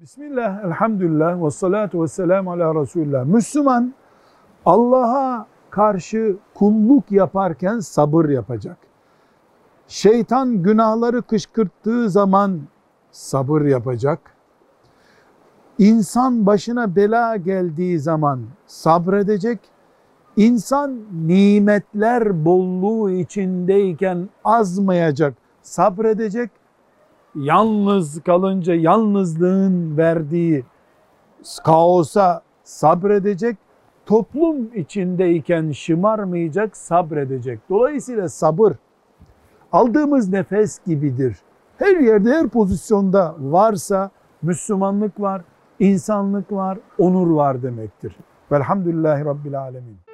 [0.00, 3.24] Bismillah, elhamdülillah, ve salatu ve selamu ala Resulullah.
[3.24, 3.94] Müslüman
[4.66, 8.76] Allah'a karşı kulluk yaparken sabır yapacak.
[9.88, 12.60] Şeytan günahları kışkırttığı zaman
[13.10, 14.18] sabır yapacak.
[15.78, 19.58] İnsan başına bela geldiği zaman sabredecek.
[20.36, 26.59] İnsan nimetler bolluğu içindeyken azmayacak, sabredecek.
[27.34, 30.64] Yalnız kalınca yalnızlığın verdiği
[31.64, 33.56] kaosa sabredecek.
[34.06, 37.60] Toplum içindeyken şımarmayacak, sabredecek.
[37.70, 38.72] Dolayısıyla sabır
[39.72, 41.36] aldığımız nefes gibidir.
[41.78, 44.10] Her yerde, her pozisyonda varsa
[44.42, 45.42] Müslümanlık var,
[45.78, 48.16] insanlık var, onur var demektir.
[48.52, 50.09] Velhamdülillahi Rabbil Alemin.